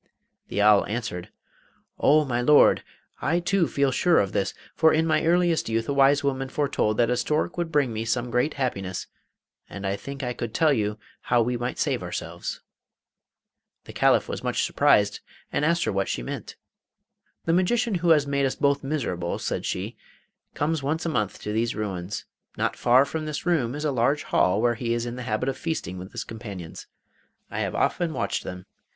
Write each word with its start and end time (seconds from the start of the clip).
The 0.47 0.63
owl 0.63 0.83
answered: 0.87 1.29
'Oh, 1.99 2.25
my 2.25 2.41
Lord! 2.41 2.81
I 3.21 3.39
too 3.39 3.67
feel 3.67 3.91
sure 3.91 4.17
of 4.17 4.31
this, 4.31 4.55
for 4.73 4.91
in 4.91 5.05
my 5.05 5.23
earliest 5.23 5.69
youth 5.69 5.87
a 5.87 5.93
wise 5.93 6.23
woman 6.23 6.49
foretold 6.49 6.97
that 6.97 7.11
a 7.11 7.15
stork 7.15 7.55
would 7.55 7.71
bring 7.71 7.93
me 7.93 8.03
some 8.03 8.31
great 8.31 8.55
happiness, 8.55 9.05
and 9.69 9.85
I 9.85 9.95
think 9.95 10.23
I 10.23 10.33
could 10.33 10.55
tell 10.55 10.73
you 10.73 10.97
how 11.21 11.43
we 11.43 11.55
might 11.55 11.77
save 11.77 12.01
ourselves.' 12.01 12.61
The 13.83 13.93
Caliph 13.93 14.27
was 14.27 14.43
much 14.43 14.63
surprised, 14.63 15.19
and 15.53 15.63
asked 15.63 15.83
her 15.83 15.91
what 15.91 16.07
she 16.09 16.23
meant. 16.23 16.55
'The 17.45 17.53
Magician 17.53 17.93
who 17.93 18.09
has 18.09 18.25
made 18.25 18.47
us 18.47 18.55
both 18.55 18.83
miserable,' 18.83 19.37
said 19.37 19.67
she, 19.67 19.95
'comes 20.55 20.81
once 20.81 21.05
a 21.05 21.09
month 21.09 21.39
to 21.43 21.53
these 21.53 21.75
ruins. 21.75 22.25
Not 22.57 22.75
far 22.75 23.05
from 23.05 23.27
this 23.27 23.45
room 23.45 23.75
is 23.75 23.85
a 23.85 23.91
large 23.91 24.23
hall 24.23 24.63
where 24.63 24.73
he 24.73 24.95
is 24.95 25.05
in 25.05 25.15
the 25.15 25.21
habit 25.29 25.47
of 25.47 25.59
feasting 25.59 25.99
with 25.99 26.11
his 26.11 26.23
companions. 26.23 26.87
I 27.51 27.59
have 27.59 27.75
often 27.75 28.13
watched 28.13 28.43
them. 28.43 28.65